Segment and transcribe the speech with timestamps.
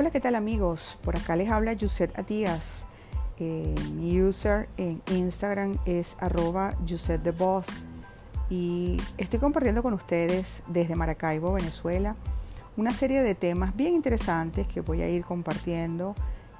[0.00, 0.96] Hola, ¿qué tal amigos?
[1.02, 2.84] Por acá les habla Yuset Atías.
[3.40, 6.76] Eh, mi user en Instagram es arroba
[7.36, 7.88] Boss
[8.48, 12.14] y estoy compartiendo con ustedes desde Maracaibo, Venezuela,
[12.76, 16.14] una serie de temas bien interesantes que voy a ir compartiendo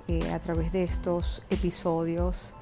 [0.09, 2.55] eh, a través de estos episodios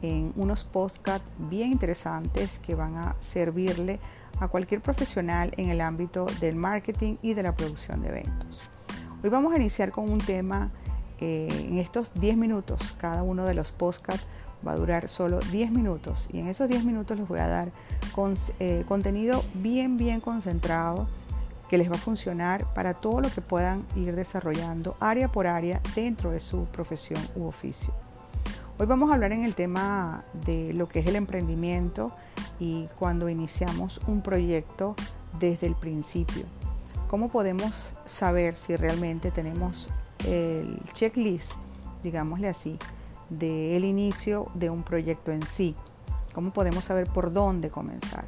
[0.00, 4.00] en unos podcasts bien interesantes que van a servirle
[4.40, 8.71] a cualquier profesional en el ámbito del marketing y de la producción de eventos.
[9.24, 10.68] Hoy vamos a iniciar con un tema
[11.20, 12.96] eh, en estos 10 minutos.
[12.98, 14.26] Cada uno de los podcasts
[14.66, 17.70] va a durar solo 10 minutos y en esos 10 minutos les voy a dar
[18.58, 21.06] eh, contenido bien, bien concentrado
[21.68, 25.80] que les va a funcionar para todo lo que puedan ir desarrollando área por área
[25.94, 27.94] dentro de su profesión u oficio.
[28.76, 32.12] Hoy vamos a hablar en el tema de lo que es el emprendimiento
[32.58, 34.96] y cuando iniciamos un proyecto
[35.38, 36.44] desde el principio.
[37.12, 39.90] ¿Cómo podemos saber si realmente tenemos
[40.24, 41.52] el checklist,
[42.02, 42.78] digámosle así,
[43.28, 45.76] del inicio de un proyecto en sí?
[46.34, 48.24] ¿Cómo podemos saber por dónde comenzar?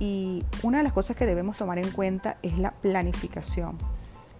[0.00, 3.76] Y una de las cosas que debemos tomar en cuenta es la planificación.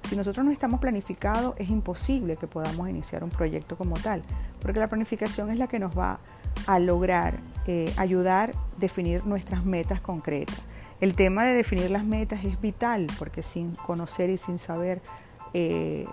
[0.09, 4.23] Si nosotros no estamos planificados, es imposible que podamos iniciar un proyecto como tal,
[4.63, 6.19] porque la planificación es la que nos va
[6.67, 10.63] a lograr eh, ayudar a definir nuestras metas concretas.
[11.03, 15.03] El tema de definir las metas es vital, porque sin conocer y sin saber
[15.53, 16.07] eh,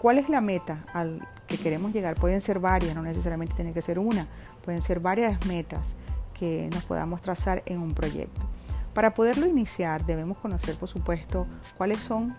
[0.00, 3.82] cuál es la meta al que queremos llegar, pueden ser varias, no necesariamente tiene que
[3.82, 4.28] ser una,
[4.64, 5.96] pueden ser varias metas
[6.38, 8.40] que nos podamos trazar en un proyecto.
[8.94, 12.36] Para poderlo iniciar debemos conocer, por supuesto, cuáles son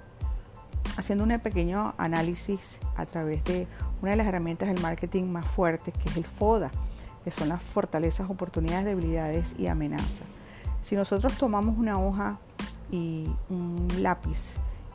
[0.95, 3.67] haciendo un pequeño análisis a través de
[4.01, 6.71] una de las herramientas del marketing más fuertes, que es el FODA,
[7.25, 10.21] que son las fortalezas, oportunidades, debilidades y amenazas.
[10.83, 12.37] Si nosotros tomamos una hoja
[12.91, 14.53] y un lápiz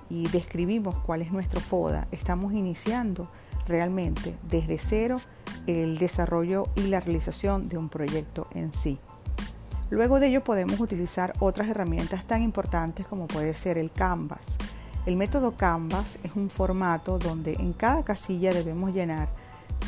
[0.09, 3.29] y describimos cuál es nuestro FODA, estamos iniciando
[3.67, 5.21] realmente desde cero
[5.67, 9.01] el desarrollo y la realización de un proyecto en sí.
[9.91, 14.59] Luego de ello podemos utilizar otras herramientas tan importantes como puede ser el Canvas,
[15.09, 19.31] el método Canvas es un formato donde en cada casilla debemos llenar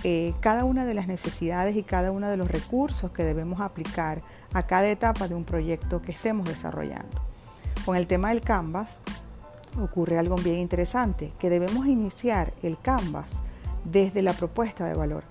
[0.03, 4.23] eh, cada una de las necesidades y cada uno de los recursos que debemos aplicar
[4.53, 7.21] a cada etapa de un proyecto que estemos desarrollando.
[7.85, 9.01] Con el tema del Canvas
[9.81, 13.31] ocurre algo bien interesante, que debemos iniciar el Canvas
[13.85, 15.25] desde la propuesta de valor,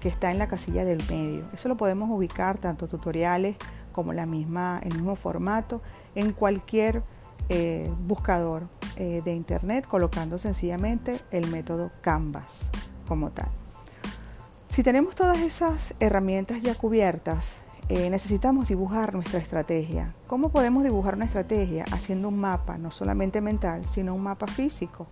[0.00, 1.44] que está en la casilla del medio.
[1.52, 3.56] Eso lo podemos ubicar tanto tutoriales
[3.92, 5.82] como la misma, el mismo formato
[6.14, 7.02] en cualquier
[7.48, 12.70] eh, buscador eh, de internet colocando sencillamente el método Canvas
[13.08, 13.48] como tal.
[14.70, 17.56] Si tenemos todas esas herramientas ya cubiertas,
[17.88, 20.14] eh, necesitamos dibujar nuestra estrategia.
[20.28, 21.84] ¿Cómo podemos dibujar una estrategia?
[21.90, 25.08] Haciendo un mapa, no solamente mental, sino un mapa físico.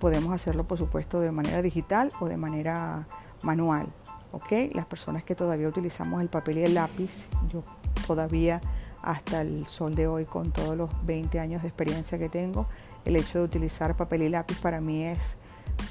[0.00, 3.06] Podemos hacerlo, por supuesto, de manera digital o de manera
[3.44, 3.86] manual.
[4.32, 4.74] ¿ok?
[4.74, 7.62] Las personas que todavía utilizamos el papel y el lápiz, yo
[8.08, 8.60] todavía
[9.02, 12.66] hasta el sol de hoy, con todos los 20 años de experiencia que tengo,
[13.04, 15.36] el hecho de utilizar papel y lápiz para mí es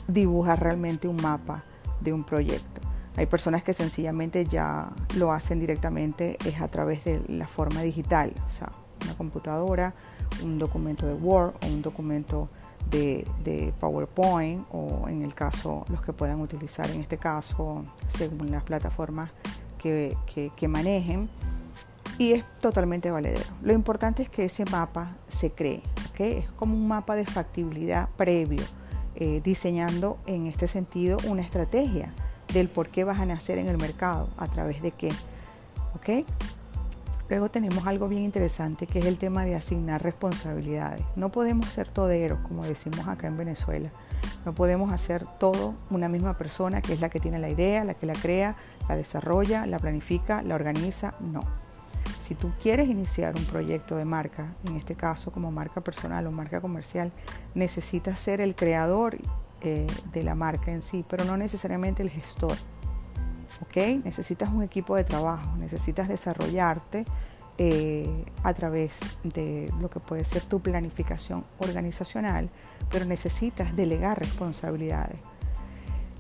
[0.05, 1.63] dibujar realmente un mapa
[2.01, 2.84] de un proyecto.
[3.17, 8.33] Hay personas que sencillamente ya lo hacen directamente es a través de la forma digital,
[8.47, 8.71] o sea,
[9.03, 9.93] una computadora,
[10.43, 12.49] un documento de Word o un documento
[12.91, 18.63] de, PowerPoint o en el caso los que puedan utilizar en este caso según las
[18.63, 19.31] plataformas
[19.77, 20.15] que,
[20.67, 21.29] manejen
[22.17, 23.45] y es totalmente valedero.
[23.61, 25.81] Lo importante es que ese mapa se cree,
[26.17, 28.63] es como un mapa de factibilidad previo,
[29.15, 32.13] eh, diseñando en este sentido una estrategia
[32.55, 35.11] del por qué vas a nacer en el mercado, a través de qué.
[35.95, 36.25] ¿okay?
[37.29, 41.03] Luego tenemos algo bien interesante que es el tema de asignar responsabilidades.
[41.15, 43.89] No podemos ser toderos, como decimos acá en Venezuela.
[44.45, 47.93] No podemos hacer todo una misma persona que es la que tiene la idea, la
[47.93, 48.55] que la crea,
[48.87, 51.15] la desarrolla, la planifica, la organiza.
[51.19, 51.43] No
[52.25, 56.31] si tú quieres iniciar un proyecto de marca, en este caso como marca personal o
[56.31, 57.11] marca comercial,
[57.53, 59.17] necesitas ser el creador
[59.61, 62.57] eh, de la marca en sí, pero no necesariamente el gestor.
[64.03, 67.05] Necesitas un equipo de trabajo, necesitas desarrollarte
[67.57, 72.49] eh, a través de lo que puede ser tu planificación organizacional,
[72.89, 75.17] pero necesitas delegar responsabilidades.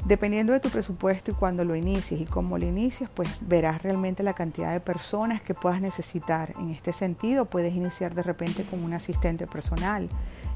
[0.05, 4.21] Dependiendo de tu presupuesto y cuando lo inicies y cómo lo inicies, pues verás realmente
[4.21, 6.53] la cantidad de personas que puedas necesitar.
[6.59, 10.07] En este sentido, puedes iniciar de repente con un asistente personal.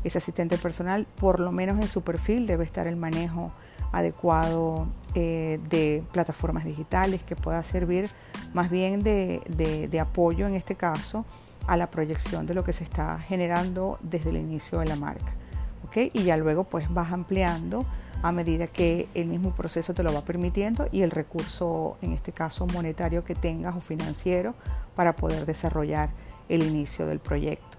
[0.03, 3.51] Ese asistente personal, por lo menos en su perfil, debe estar el manejo
[3.91, 8.07] adecuado eh, de plataformas digitales que pueda servir
[8.53, 11.25] más bien de, apoyo en este caso
[11.65, 15.33] a la proyección de lo que se está generando desde el inicio de la marca.
[15.95, 17.85] Y ya luego pues vas ampliando
[18.21, 22.31] a medida que el mismo proceso te lo va permitiendo y el recurso, en este
[22.31, 24.56] caso monetario que tengas o financiero,
[24.95, 26.10] para poder desarrollar
[26.50, 27.77] el inicio del proyecto.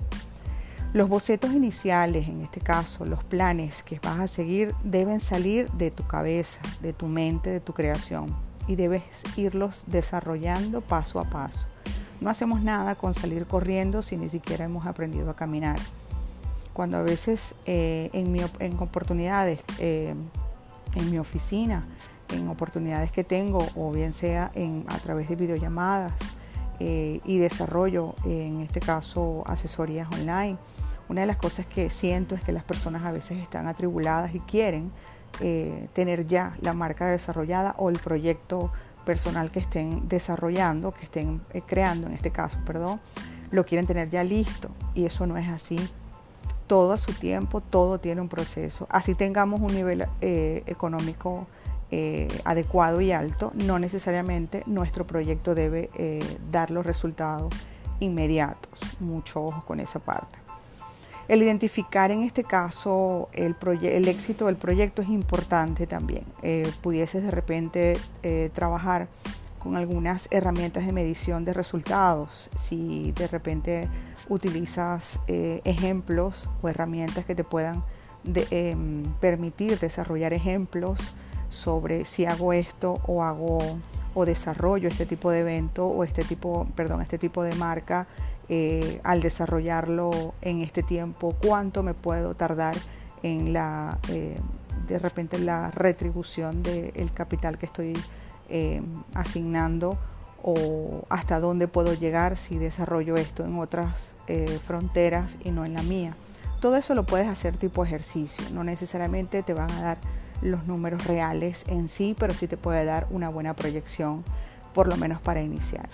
[0.92, 5.92] Los bocetos iniciales, en este caso, los planes que vas a seguir, deben salir de
[5.92, 8.34] tu cabeza, de tu mente, de tu creación
[8.66, 9.02] y debes
[9.36, 11.66] irlos desarrollando paso a paso.
[12.20, 15.78] No hacemos nada con salir corriendo si ni siquiera hemos aprendido a caminar.
[16.80, 20.14] Cuando a veces eh, en, mi, en, oportunidades, eh,
[20.94, 21.86] en mi oficina,
[22.30, 26.14] en oportunidades que tengo, o bien sea en, a través de videollamadas
[26.78, 30.56] eh, y desarrollo, en este caso asesorías online,
[31.10, 34.40] una de las cosas que siento es que las personas a veces están atribuladas y
[34.40, 34.90] quieren
[35.92, 38.72] tener ya la marca desarrollada o el proyecto
[39.04, 43.02] personal que estén desarrollando, que estén creando en este caso, perdón,
[43.50, 45.78] lo quieren tener ya listo y eso no es así.
[46.70, 48.86] Todo a su tiempo, todo tiene un proceso.
[48.90, 51.48] Así tengamos un nivel eh, económico
[51.90, 55.90] eh, adecuado y alto, no necesariamente nuestro proyecto debe
[56.52, 57.52] dar los resultados
[57.98, 58.78] inmediatos.
[59.00, 60.38] Mucho ojo con esa parte.
[61.30, 66.24] El identificar en este caso el, el éxito del proyecto es importante también.
[66.42, 69.06] Eh, pudieses de repente eh, trabajar
[69.60, 72.50] con algunas herramientas de medición de resultados.
[72.58, 73.88] Si de repente
[74.28, 77.84] utilizas eh, ejemplos o herramientas que te puedan
[78.24, 81.14] em, permitir desarrollar ejemplos
[81.50, 83.60] sobre si hago esto o hago
[84.14, 88.08] o desarrollo este tipo de evento o este tipo, perdón, este tipo de marca
[88.48, 92.74] eh, al desarrollarlo en este tiempo, cuánto me puedo tardar
[93.22, 94.36] en la, eh,
[94.88, 97.92] de repente la retribución del capital que estoy
[98.50, 98.82] eh,
[99.14, 99.98] asignando
[100.42, 104.12] o hasta dónde puedo llegar si desarrollo esto en otras
[104.64, 106.14] fronteras y no en la mía.
[106.60, 109.98] Todo eso lo puedes hacer tipo ejercicio, no necesariamente te van a dar
[110.42, 114.24] los números reales en sí, pero sí te puede dar una buena proyección,
[114.74, 115.88] por lo menos para iniciar.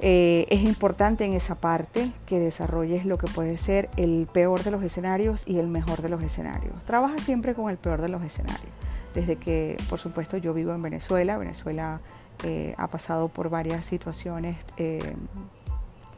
[0.00, 4.70] Eh, es importante en esa parte que desarrolles lo que puede ser el peor de
[4.70, 6.74] los escenarios y el mejor de los escenarios.
[6.84, 8.72] Trabaja siempre con el peor de los escenarios.
[9.14, 12.00] Desde que, por supuesto, yo vivo en Venezuela, Venezuela
[12.42, 15.14] eh, ha pasado por varias situaciones eh,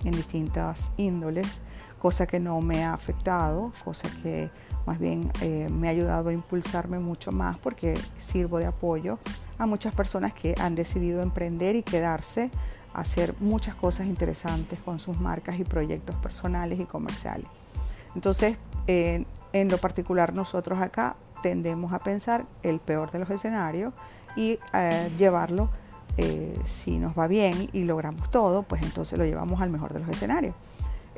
[0.05, 1.61] en distintas índoles,
[1.99, 4.51] cosa que no me ha afectado, cosa que
[4.87, 5.33] más bien
[5.71, 9.19] me ha ayudado a impulsarme mucho más porque sirvo de apoyo
[9.59, 12.51] a muchas personas que han decidido emprender y quedarse
[12.95, 17.47] hacer muchas cosas interesantes con sus marcas y proyectos personales y comerciales.
[18.15, 18.57] Entonces,
[18.87, 21.17] en lo particular nosotros acá
[21.47, 23.95] tendemos a pensar el peor de los escenarios
[24.35, 25.69] y eh, llevarlo,
[26.17, 30.01] eh, si nos va bien y logramos todo, pues entonces lo llevamos al mejor de
[30.01, 30.57] los escenarios.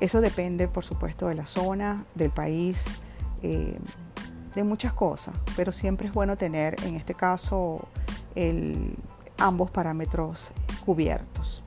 [0.01, 2.85] Eso depende, por supuesto, de la zona, del país,
[3.43, 3.79] eh,
[4.55, 7.89] de muchas cosas, pero siempre es bueno tener, en este caso,
[9.39, 10.53] ambos parámetros
[10.85, 11.65] cubiertos.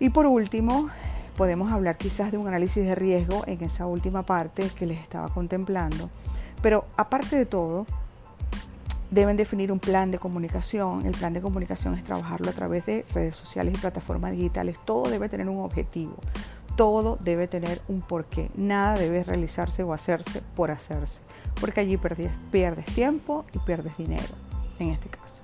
[0.00, 0.88] Y por último,
[1.36, 5.28] podemos hablar quizás de un análisis de riesgo en esa última parte que les estaba
[5.28, 6.08] contemplando.
[6.62, 7.86] Pero aparte de todo,
[9.10, 11.06] deben definir un plan de comunicación.
[11.06, 14.76] El plan de comunicación es trabajarlo a través de redes sociales y plataformas digitales.
[14.84, 16.16] Todo debe tener un objetivo.
[16.76, 18.50] Todo debe tener un porqué.
[18.54, 21.20] Nada debe realizarse o hacerse por hacerse.
[21.60, 21.98] Porque allí
[22.52, 24.34] pierdes, tiempo y pierdes dinero,
[24.78, 25.42] en este caso.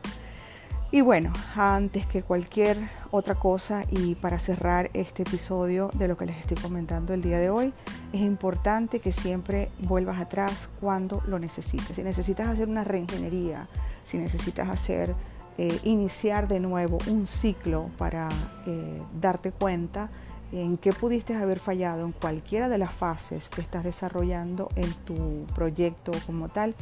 [0.95, 2.77] Y bueno, antes que cualquier
[3.11, 7.41] otra cosa y para cerrar este episodio de lo que les estoy comentando el día
[7.41, 7.73] de hoy,
[8.13, 11.97] es importante que siempre vuelvas atrás cuando lo necesites.
[11.97, 13.67] Si necesitas hacer una reingeniería,
[14.05, 15.17] si necesitas hacer,
[15.59, 18.29] eh, iniciar de nuevo un ciclo para
[18.65, 20.11] eh, darte cuenta
[20.53, 25.45] en qué pudiste haber fallado en cualquiera de las fases que estás desarrollando en tu
[25.57, 26.77] proyecto como tal,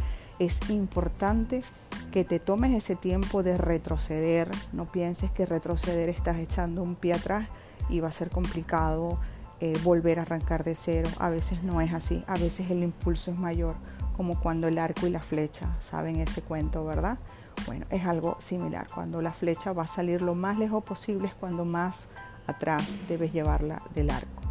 [0.45, 1.63] es importante
[2.11, 4.51] que te tomes ese tiempo de retroceder.
[4.73, 7.49] No pienses que retroceder estás echando un pie atrás
[7.89, 9.21] y va a ser complicado
[9.61, 11.09] eh, volver a arrancar de cero.
[11.19, 12.25] A veces no es así.
[12.27, 13.77] A veces el impulso es mayor,
[14.17, 17.19] como cuando el arco y la flecha, ¿saben ese cuento, verdad?
[17.67, 18.87] Bueno, es algo similar.
[18.93, 22.09] Cuando la flecha va a salir lo más lejos posible es cuando más
[22.47, 24.42] atrás debes llevarla del arco.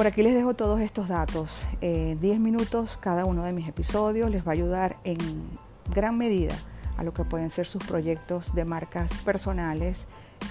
[0.00, 1.68] Por aquí les dejo todos estos datos.
[1.82, 5.18] 10 eh, minutos cada uno de mis episodios les va a ayudar en
[5.94, 6.54] gran medida
[6.96, 10.06] a lo que pueden ser sus proyectos de marcas personales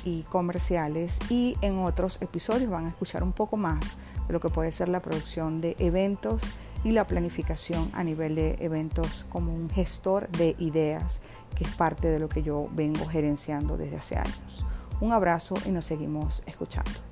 [0.05, 4.49] y comerciales y en otros episodios van a escuchar un poco más de lo que
[4.49, 6.43] puede ser la producción de eventos
[6.83, 11.21] y la planificación a nivel de eventos como un gestor de ideas,
[11.55, 14.67] que es parte de lo que yo vengo gerenciando desde hace años.
[15.01, 17.08] Un abrazo y nos seguimos escuchando.